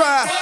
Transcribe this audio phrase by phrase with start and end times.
[0.00, 0.39] try.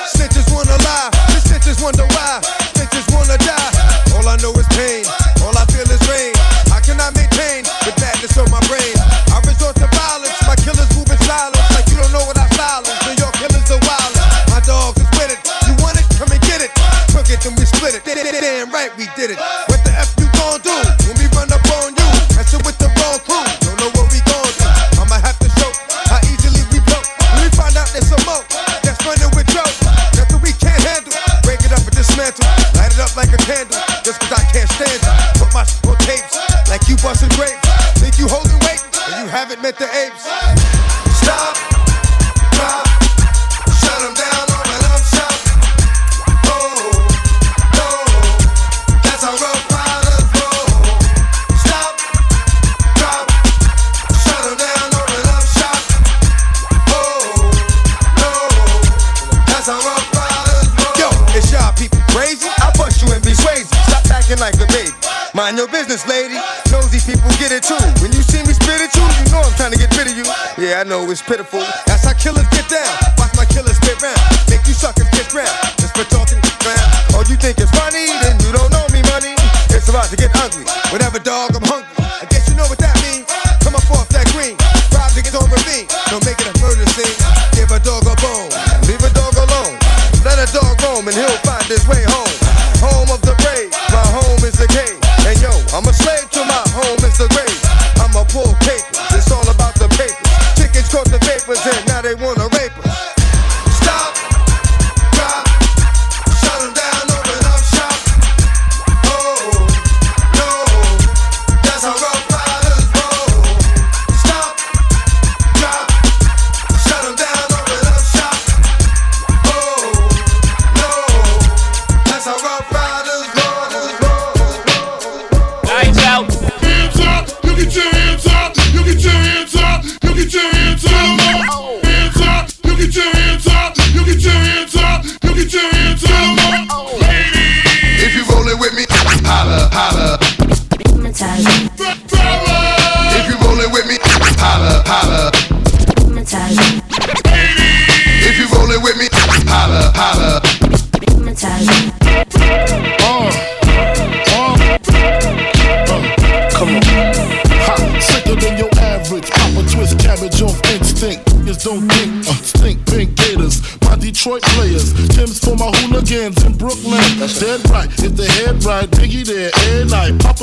[65.38, 66.34] Mind your business, lady.
[66.74, 67.78] Nosy people get it too.
[68.02, 70.18] When you see me spit at you, you know I'm trying to get rid of
[70.18, 70.26] you.
[70.58, 71.62] Yeah, I know it's pitiful.
[71.86, 72.90] That's how killers get down.
[73.14, 74.18] Watch my killers spit round.
[74.50, 75.54] Make you suckers get round.
[75.78, 76.90] Just for talking round.
[77.14, 79.38] All you think it's funny, then you don't know me, money.
[79.70, 80.66] It's about to get ugly.
[80.90, 81.54] Whatever dog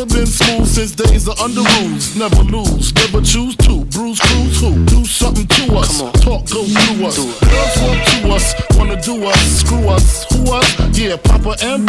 [0.05, 2.17] Papa been smooth since days of Underoos.
[2.17, 2.93] Never lose.
[2.95, 3.85] Never choose to.
[3.85, 4.85] Bruise, cruise who?
[4.85, 6.01] Do something to us.
[6.21, 7.17] Talk, go through us.
[7.17, 8.53] Girls want to us.
[8.77, 9.59] Wanna do us.
[9.59, 10.25] Screw us.
[10.31, 10.97] Who us?
[10.97, 11.85] Yeah, Papa and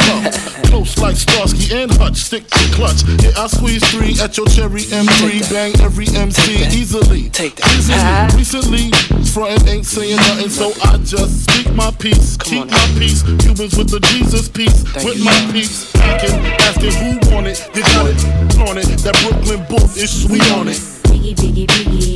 [1.17, 2.17] like Starsky and Hutch.
[2.17, 3.03] Stick to clutch.
[3.23, 5.51] Yeah, I squeeze three at your cherry M3.
[5.51, 7.31] Bang every MC easily.
[7.31, 8.33] Take that.
[8.37, 12.37] Recently, recently, frontin' ain't saying nothing, so I just speak my peace.
[12.39, 13.23] Keep on my peace.
[13.23, 14.83] Cubans with the Jesus peace.
[14.83, 15.25] Thank with you.
[15.25, 15.91] my peace.
[15.93, 16.35] Packing,
[16.69, 17.65] asking who want it.
[17.75, 18.87] You got it, on it.
[19.05, 20.77] That Brooklyn booth is sweet on it.
[21.07, 22.16] Biggie, biggie, biggie,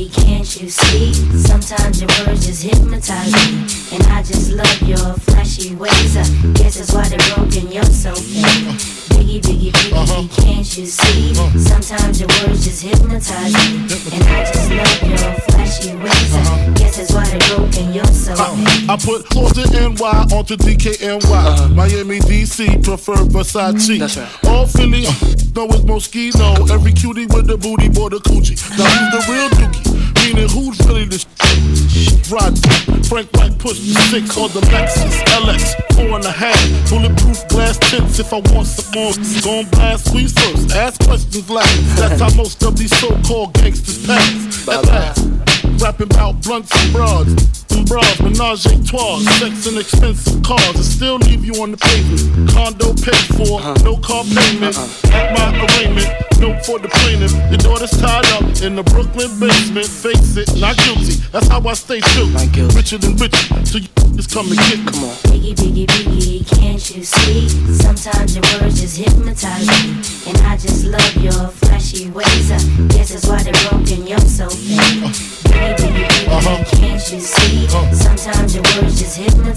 [0.59, 1.13] you see?
[1.37, 3.61] Sometimes your words just hypnotize me.
[3.95, 6.17] And I just love your flashy ways.
[6.17, 8.43] I guess that's why they're broken, you're so fake.
[9.15, 10.41] Biggie, biggie, biggie, uh-huh.
[10.41, 11.31] can't you see?
[11.31, 11.57] Uh-huh.
[11.57, 13.87] Sometimes your words just hypnotize me.
[14.11, 16.33] And I just love your flashy ways.
[16.35, 16.73] I uh-huh.
[16.73, 18.89] guess that's why they're broken, you're so fake.
[18.89, 21.75] Uh, I put Austin NY onto DKNY.
[21.75, 23.99] Miami, DC, prefer Versace.
[23.99, 24.45] That's right.
[24.45, 25.11] All Philly, uh,
[25.55, 26.69] know it's Moschino.
[26.69, 28.57] Every cutie with the booty, boy, the coochie.
[28.77, 29.90] Now who's the real dookie?
[30.33, 32.55] Meaning who's really the sh- Rod
[33.07, 36.55] Frank White push the six on the Lexus LX, four and a half.
[36.89, 39.11] Bulletproof glass tints if I want some more.
[39.43, 41.75] Gon' blast squeeze first, ask questions last.
[41.97, 44.67] That's how most of these so-called gangsters pass.
[44.69, 45.19] At last,
[45.79, 47.61] rapping about blunts and broads.
[47.71, 50.75] And bras, menage a trois, sex and expensive cars.
[50.75, 52.51] And still leave you on the pavement.
[52.51, 53.75] Condo paid for, uh-huh.
[53.83, 54.75] no car payment.
[54.75, 55.15] Uh-huh.
[55.15, 57.31] At my arraignment, note for the plaintiff.
[57.49, 59.87] Your daughter's tied up in the Brooklyn basement.
[59.87, 61.15] Face it, not guilty.
[61.31, 62.27] That's how I stay true.
[62.31, 62.75] Not guilty.
[62.75, 63.87] Richer than richer, so you
[64.19, 64.91] just come and get me.
[64.91, 65.15] Come on.
[65.31, 67.47] Biggie, biggie, biggie, can't you see?
[67.79, 69.95] Sometimes your words just hypnotize me.
[70.27, 72.51] And I just love your flashy ways.
[72.51, 72.59] I
[72.91, 75.15] guess that's why they're broken, you're so fake.
[75.55, 75.70] Uh.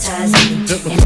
[0.05, 1.04] Just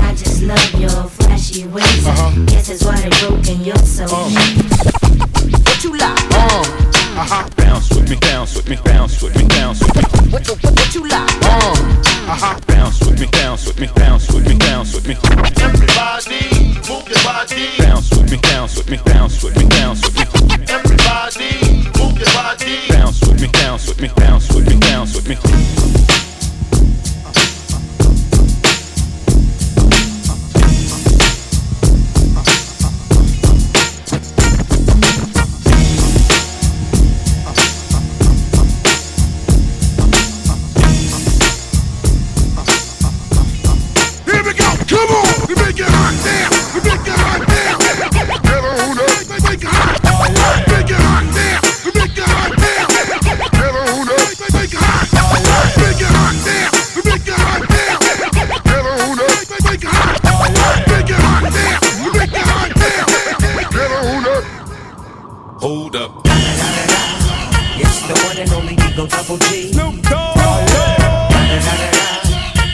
[68.29, 69.73] one and only Eagle Double G.
[69.73, 70.37] Snoop Dogg.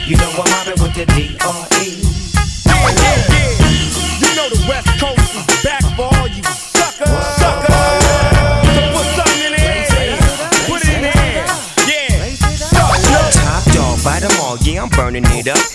[0.05, 1.85] You know I'm mobbing with the D.R.E.
[2.65, 3.55] Yeah, yeah, yeah.
[4.21, 7.09] You know the West Coast is back for all you suckers.
[7.39, 7.75] Suckers.
[8.75, 9.63] So put something in the.
[10.67, 11.45] Put it in the air.
[11.89, 12.35] Yeah.
[13.31, 15.74] Top dog, bite 'em all, yeah, I'm burning it up.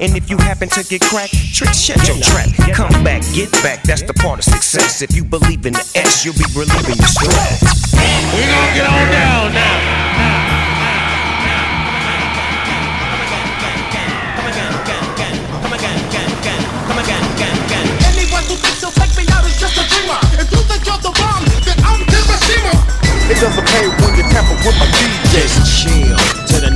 [0.00, 2.48] And if you happen to get cracked, trick, shut your trap.
[2.74, 5.02] Come back, get back, that's the part of success.
[5.02, 7.62] If you believe in the S, you'll be relieving your stress.
[8.34, 10.06] We gonna get on down now.
[18.04, 20.20] Anyone who thinks he'll take me out is just a dreamer.
[20.36, 22.74] If you think you're the bomb, then I'm Hiroshima.
[23.32, 25.48] It doesn't pay when you tamper with my DJ.
[25.48, 26.16] Just chill
[26.52, 26.75] to the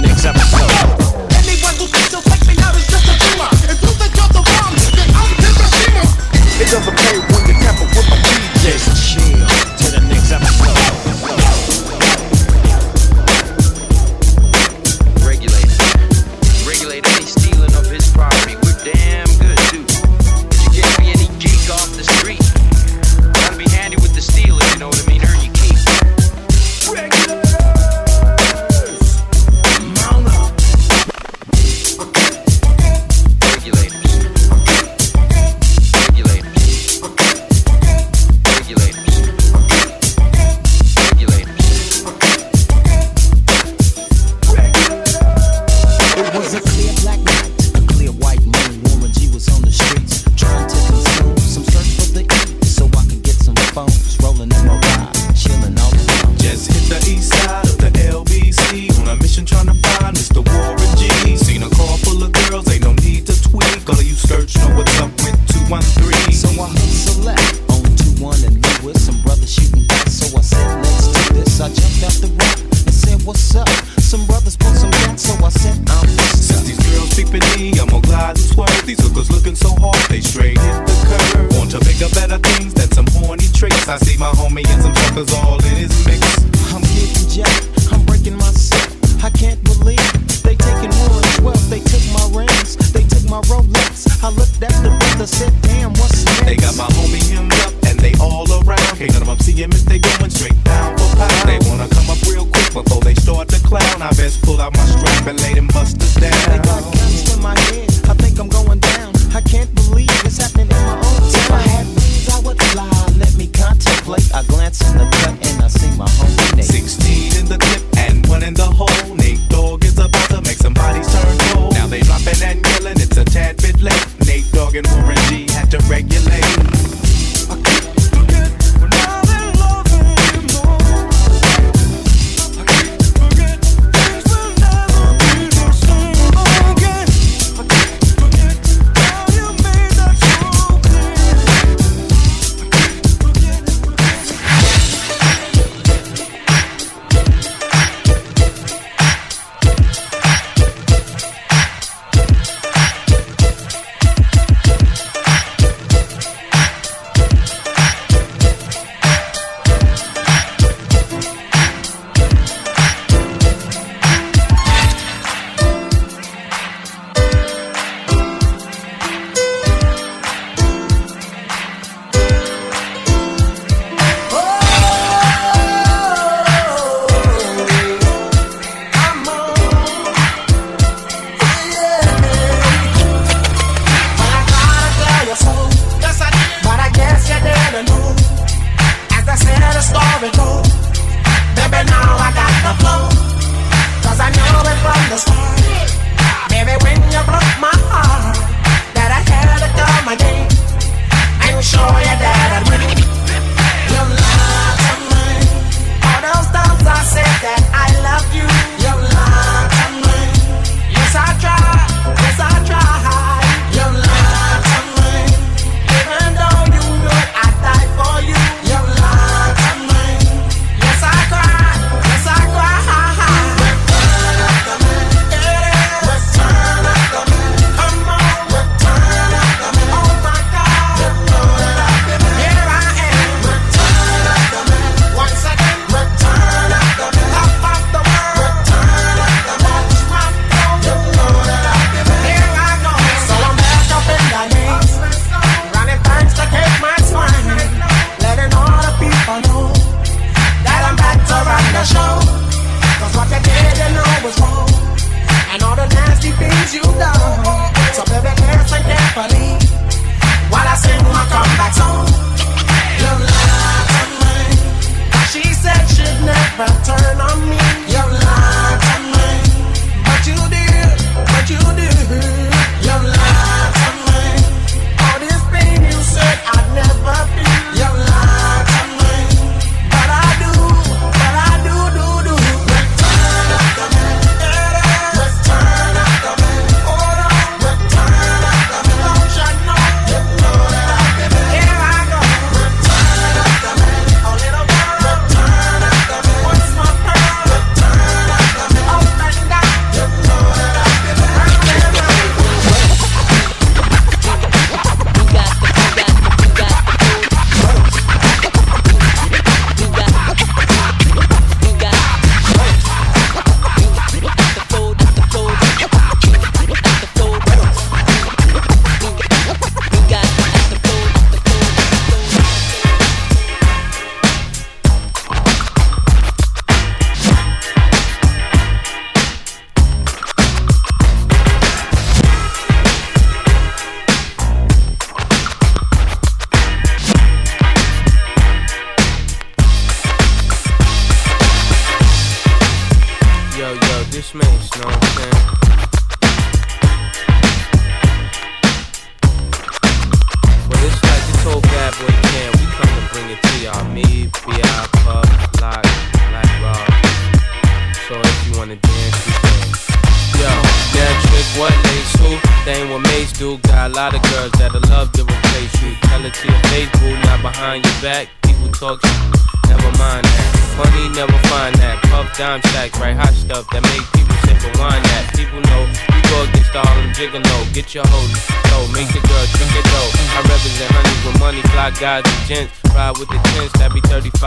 [363.90, 365.94] a lot of girls that'll love to replace you.
[366.02, 366.90] Tell it to your face,
[367.24, 368.28] not behind your back.
[368.42, 369.40] People talk shit.
[369.68, 370.50] Never mind that.
[370.78, 371.98] Funny, never find that.
[372.04, 373.16] Puff dime stacks, right?
[373.16, 375.32] Hot stuff that make people and wine that.
[375.36, 377.58] People know you go against all them gigolo.
[377.72, 378.32] Get your hoes
[378.70, 380.10] low, make the girl drink it though.
[380.36, 382.72] I represent honeys with money, fly guys and gents.
[382.94, 384.40] Ride with the tents, that be 35%.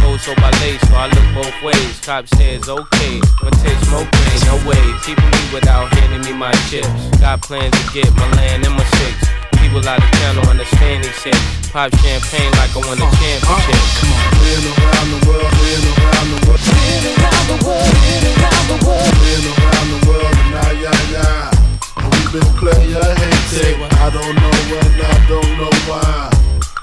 [0.00, 2.00] Cold so by lace, so I look both ways.
[2.04, 4.84] Cop says okay, but take smoke green, no way.
[5.04, 6.88] Keeping me without handing me my chips.
[7.18, 9.47] Got plans to get my land and my six.
[9.68, 11.36] People out of town don't understand these shit.
[11.68, 13.76] Pop champagne like I won a championship.
[14.00, 14.32] Come on.
[14.40, 16.64] Been around the world, been around the world.
[16.64, 19.12] Been around the world, been around the world.
[19.12, 22.00] Been around the world, and now, yeah, yeah.
[22.00, 23.76] And we been player hated.
[23.92, 26.32] I don't know when, I don't know why.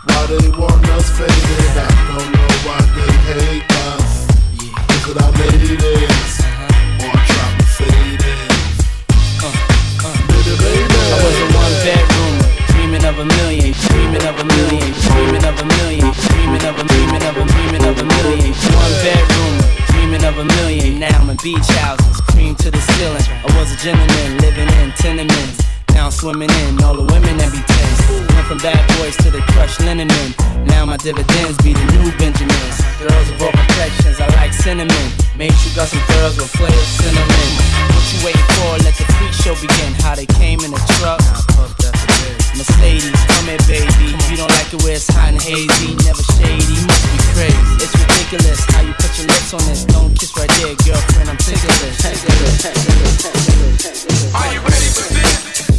[0.05, 1.81] Why they want us faded.
[1.81, 4.29] I don't know why they hate us.
[4.61, 6.37] Look at our ladies.
[7.01, 8.21] Or drop the faded.
[8.21, 8.54] Baby,
[13.15, 17.23] of a million, dreaming of a million, dreaming of a million, dreaming of a dreaming
[17.23, 18.51] of a dreaming of a million.
[18.51, 19.55] One bedroom,
[19.87, 20.99] dreaming of a million.
[20.99, 23.23] Now I'm in beach houses, cream to the ceiling.
[23.39, 25.63] I was a gentleman living in tenements.
[25.95, 27.99] Now I'm swimming in all the women that be tens.
[28.35, 30.35] Went from bad boys to the crushed linen men.
[30.67, 32.75] Now my dividends be the new Benjamins.
[32.99, 35.07] Girls of all complexions, I like cinnamon.
[35.39, 37.49] Made you got some girls with flavor cinnamon.
[37.95, 38.75] What you waiting for?
[38.83, 39.95] Let the freak show begin.
[40.03, 41.23] How they came in a truck.
[42.55, 44.15] Mercedes, come here, baby.
[44.15, 46.63] If You don't like it where it's hot and hazy, never shady.
[46.63, 47.83] You must be crazy.
[47.83, 49.83] It's ridiculous how you put your lips on this.
[49.83, 51.29] Don't kiss right there, girlfriend.
[51.29, 51.55] I'm this.
[54.33, 55.74] Are you ready for this?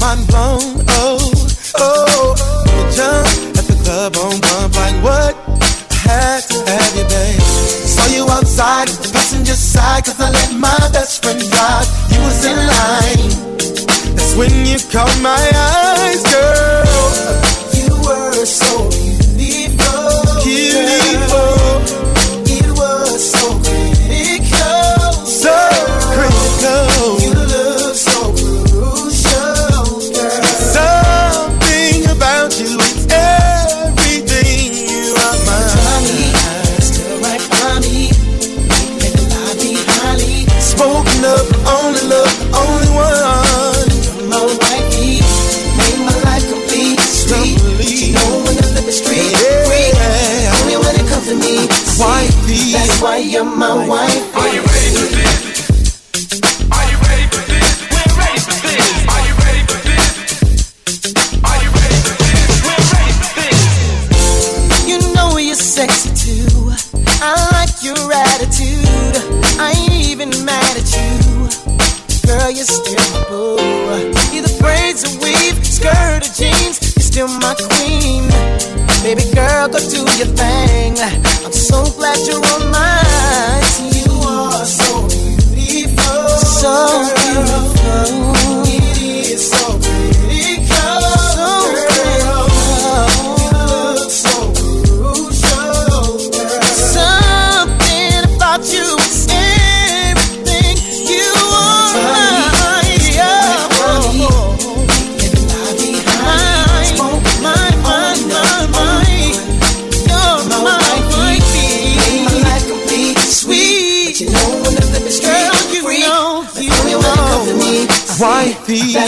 [0.00, 0.77] Mind blown.
[77.28, 78.28] You're my queen.
[79.02, 80.98] Baby girl, go do your thing.
[81.44, 83.17] I'm so glad you're on my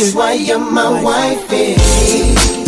[0.00, 2.59] That's why you're my wifey.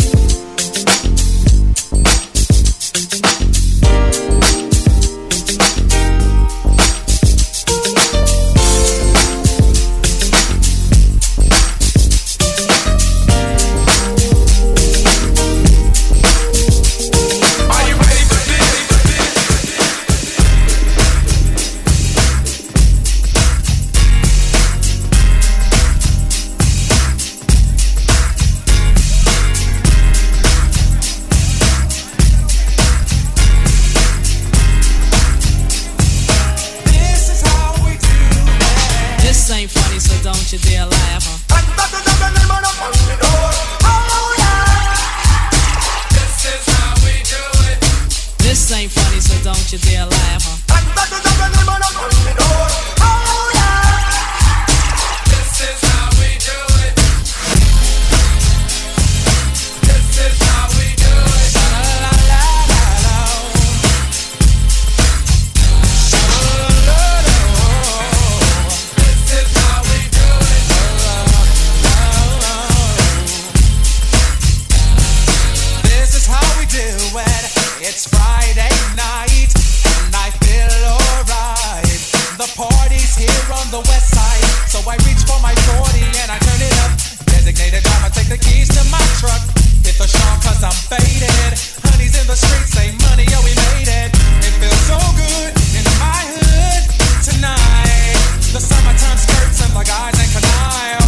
[99.23, 101.02] skirts and my guys ain't canine.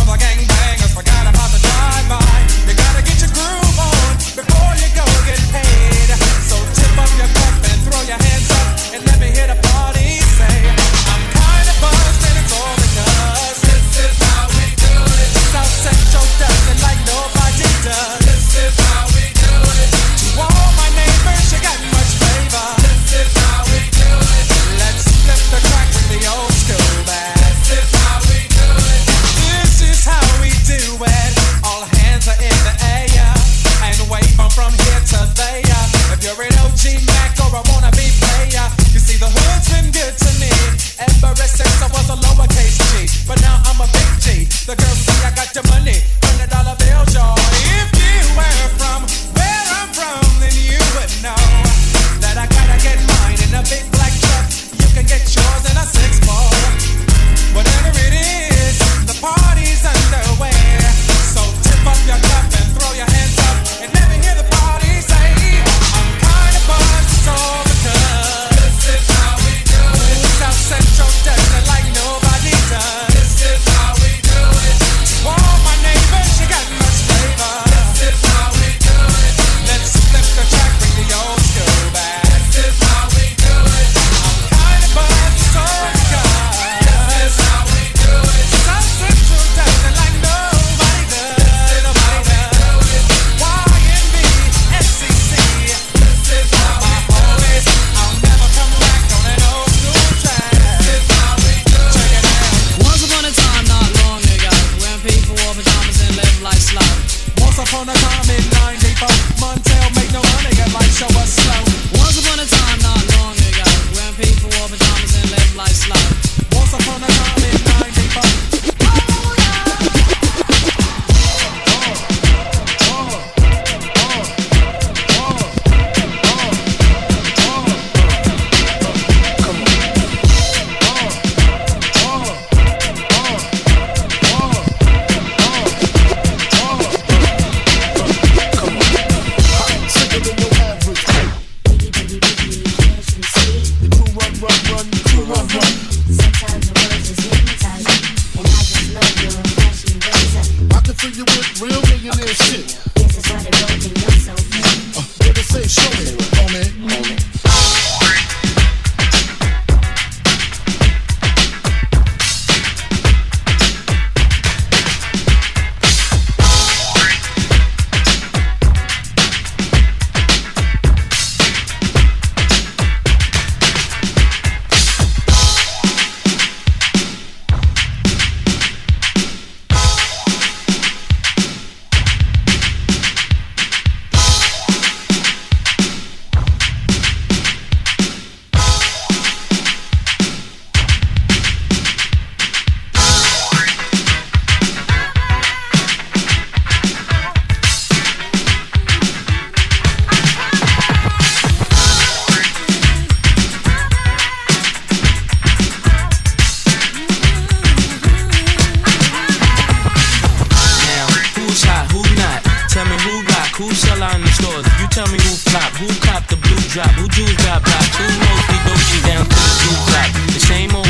[217.65, 217.89] o'clock.
[217.97, 218.73] Who knows go
[219.07, 220.11] down two clock?
[220.33, 220.84] The same old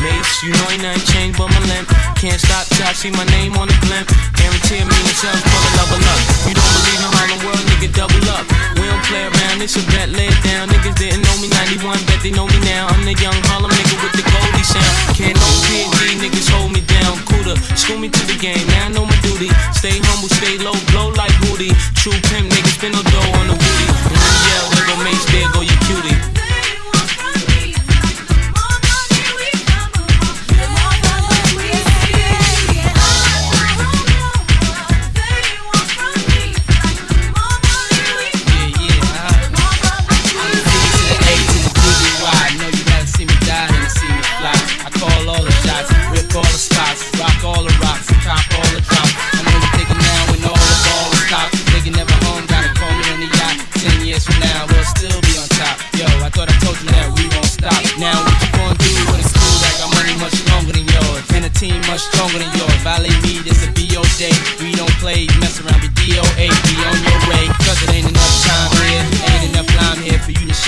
[0.00, 1.84] Mase, you know ain't nothing changed but my limp.
[2.16, 4.08] Can't stop till I see my name on the blimp.
[4.32, 6.20] Guarantee me and tell for the level up.
[6.48, 8.48] You don't believe in Harlem World, nigga, double up.
[8.80, 10.72] We don't play around, it's a bet, laid down.
[10.72, 12.88] Niggas didn't know me 91, bet they know me now.
[12.88, 14.92] I'm the young Harlem nigga with the Goldie sound.
[15.20, 17.20] Can't no PD, niggas hold me down.
[17.28, 19.52] Cooler, school me to the game, now I know my duty.
[19.76, 21.76] Stay humble, stay low, blow like Booty.
[22.00, 23.86] True pimp, niggas spend no dough on the booty.
[24.16, 26.39] And yell, there go Mase, there go your cutie.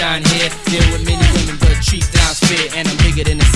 [0.03, 0.51] sunshine here.
[0.67, 3.52] Deal with many women, but treat down spit, and I'm bigger than a.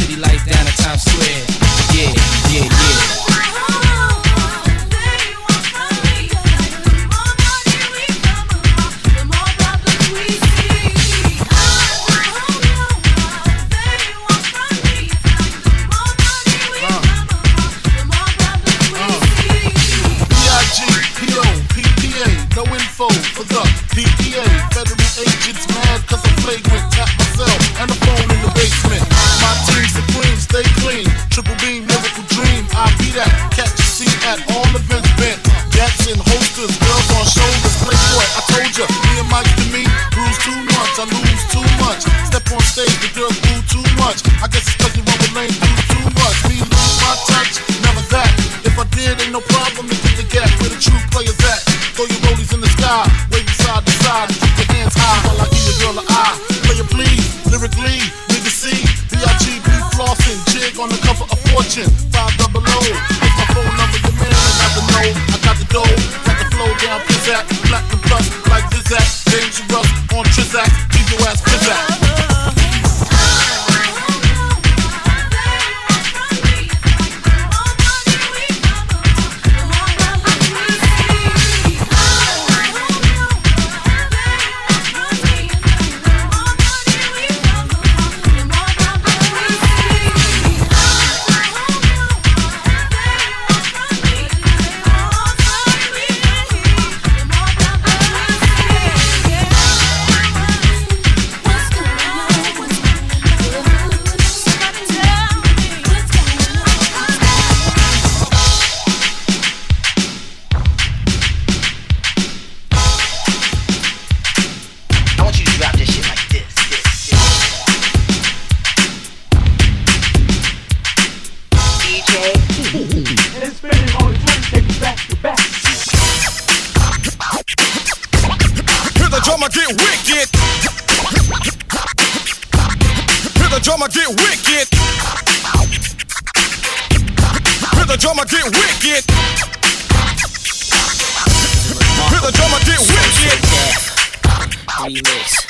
[144.86, 145.46] remix.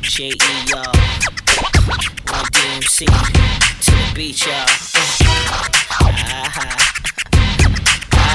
[0.00, 0.32] J E
[0.70, 0.94] y'all.
[2.30, 3.06] My DMC
[3.82, 4.54] to the beach y'all.
[6.06, 6.46] Uh-huh.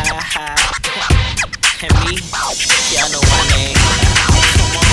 [0.03, 0.51] Uh-huh.
[2.03, 2.15] me,
[2.91, 3.79] y'all know my name.
[4.59, 4.85] Come on.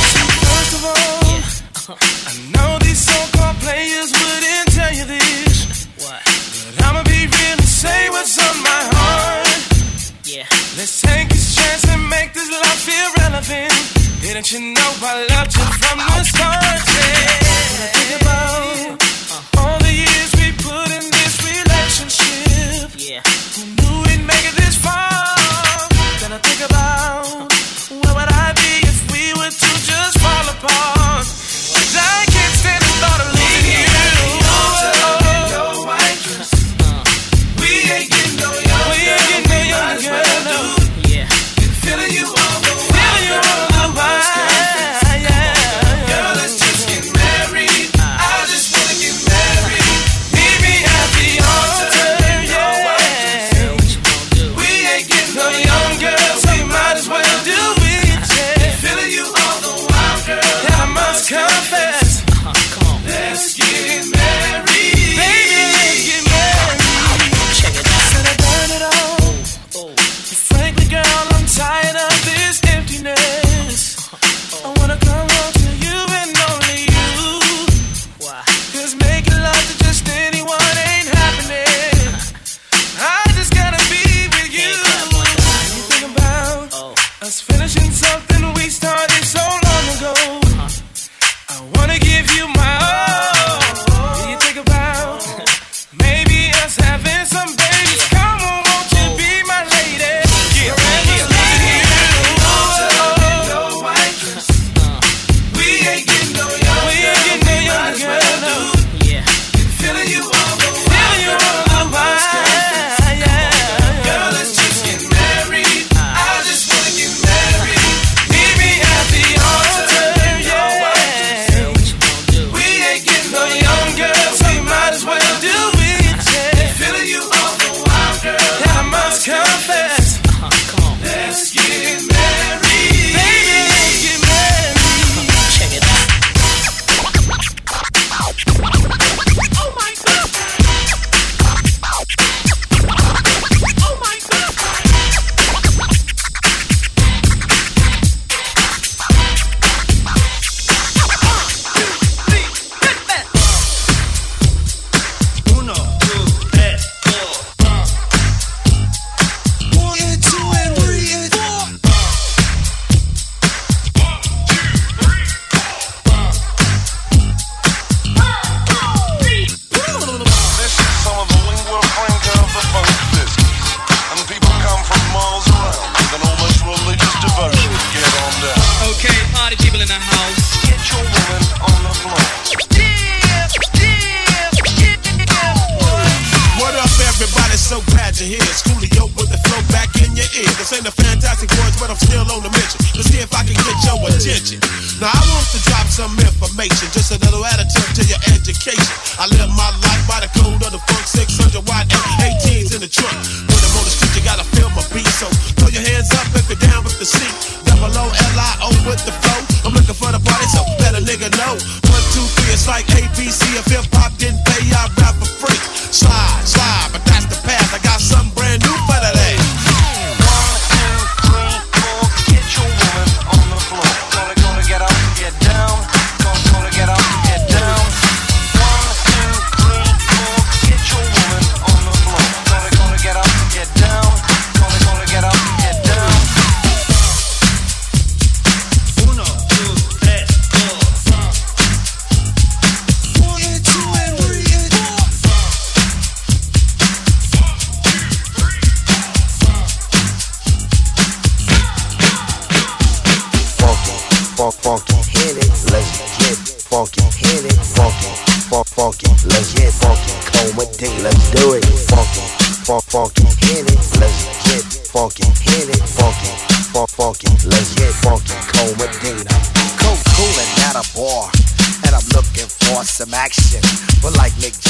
[0.46, 0.94] First of all,
[1.26, 1.98] yeah.
[2.26, 5.86] I know these so-called players wouldn't tell you this.
[5.98, 6.22] What?
[6.76, 9.48] But I'ma be real and say what's on my heart.
[10.24, 10.46] Yeah.
[10.78, 13.97] Let's take this chance and make this love feel relevant.
[14.28, 16.84] Didn't you know I loved you from the start?
[19.00, 19.07] Yeah.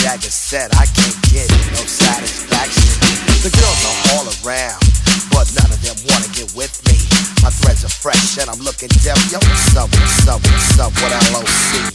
[0.09, 2.97] Mick Jagger said, I can't get no satisfaction.
[3.45, 4.81] The girls are all around,
[5.29, 6.97] but none of them wanna get with me.
[7.45, 9.21] My threads are fresh and I'm looking deaf.
[9.29, 11.93] Yo, what's up, what's up, what's up with LOC?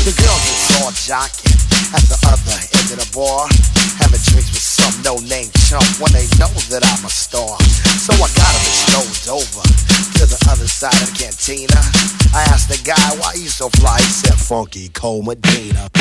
[0.00, 1.52] The girls is all jocking
[1.92, 3.44] at the other end of the bar,
[4.00, 7.60] having drinks with some no-name chump when they know that I'm a star.
[8.00, 11.84] So I got them strolled over to the other side of the cantina.
[12.32, 14.00] I asked the guy why you so fly.
[14.00, 15.92] He said, "Funky Cold Medina."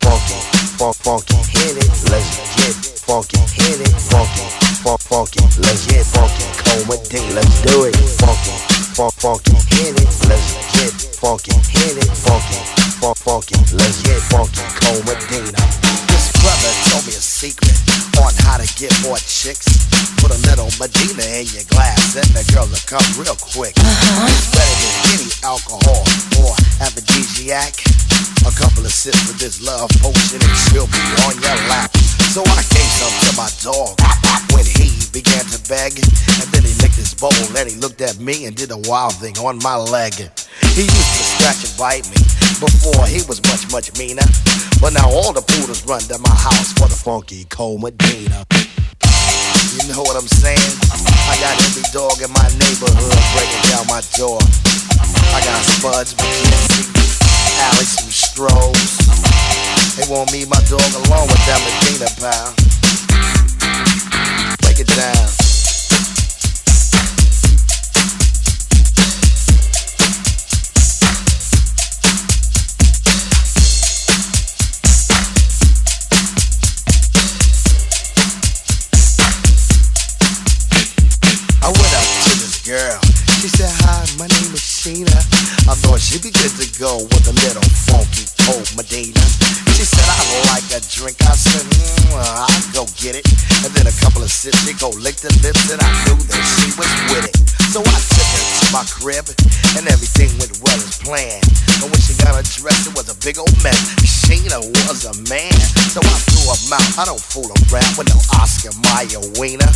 [0.00, 4.46] Funky, funk, funky, hit it, let's get funky, hit it, funky,
[4.86, 8.54] funk, funky, let's get funky, Cold Medina, let's do it, funky,
[8.94, 12.58] funk, funky, hit it, let's get funky, hit it, funky,
[13.02, 15.58] funk, funky, let's get funky, Cold Medina.
[16.14, 17.74] This brother told me a secret
[18.22, 19.66] on how to get more chicks.
[20.22, 23.74] Put a little Medina in your glass and the girl will come real quick.
[23.82, 24.30] Uh-huh.
[24.30, 26.06] It's better than any alcohol
[26.38, 27.74] or aphrodisiac.
[28.46, 29.90] A couple of sips of this love
[38.28, 40.12] me and did a wild thing on my leg.
[40.12, 42.20] He used to scratch and bite me
[42.60, 44.28] before he was much, much meaner.
[44.84, 48.44] But now all the poodles run to my house for the funky cold Medina.
[49.80, 50.60] You know what I'm saying?
[50.92, 54.36] I got every dog in my neighborhood breaking down my door.
[55.32, 56.84] I got Spuds, MacKenzie,
[57.72, 59.08] Alex, and Strohs.
[59.96, 62.52] They want me, my dog, along with that Medina pal.
[64.60, 65.57] Break it down.
[82.68, 83.00] Girl.
[83.40, 83.97] She said, Hi,
[85.84, 89.20] thought she'd be good to go with a little funky old Medina.
[89.76, 91.20] She said, I like a drink.
[91.22, 93.26] I said, mm, I'll go get it.
[93.62, 96.42] And then a couple of sips, she go lick the lips, and I knew that
[96.58, 97.36] she was with it.
[97.70, 99.28] So I took her to my crib,
[99.76, 101.44] and everything went well as planned.
[101.78, 103.78] And when she got her dress, it was a big old mess.
[104.02, 104.58] Sheena
[104.88, 105.54] was a man,
[105.92, 106.98] so I threw her mouth.
[106.98, 109.70] I don't fool around with no Oscar Mayer wiener.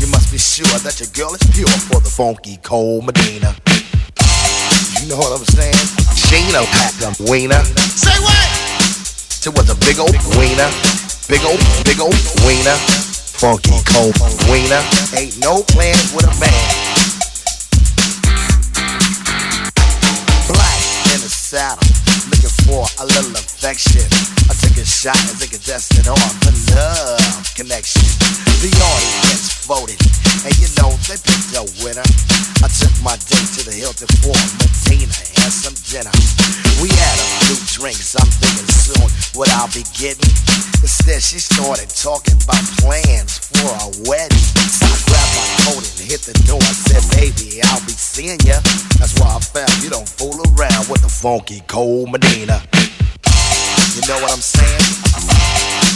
[0.00, 3.54] You must be sure that your girl is pure for the funky cold Medina.
[5.04, 5.76] You know what I'm saying?
[6.16, 7.60] Sheena packed a wiener.
[7.92, 8.48] Say what?
[9.44, 10.64] It was a big old wiener.
[11.28, 12.72] Big old, big old wiener.
[13.36, 14.16] Funky cold
[14.48, 14.80] wiener.
[15.12, 16.72] Ain't no plans with a man.
[20.48, 20.80] Black
[21.12, 21.84] in the saddle.
[22.32, 24.08] Looking for a little affection.
[24.48, 28.08] I took a shot as a contestant on the love connection.
[28.64, 30.00] The audience voted,
[30.48, 32.08] and you know they picked a winner.
[33.04, 35.12] My date to the Hilton for Medina
[35.44, 36.08] and some dinner.
[36.80, 39.04] We had a few drinks, I'm thinking soon
[39.36, 40.24] what I'll be getting.
[40.80, 44.40] Instead, she started talking about plans for a wedding.
[44.72, 46.64] So I grabbed my coat and hit the door.
[46.64, 48.64] I said, baby, I'll be seeing ya.
[48.96, 52.64] That's why I found you don't fool around with the funky cold Medina.
[53.92, 54.80] You know what I'm saying?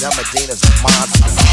[0.05, 1.49] That Medina's a monster.